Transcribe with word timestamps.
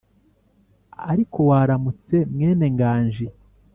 Ariko 1.11 1.37
waramutse 1.49 2.15
mwenenganji? 2.33 3.27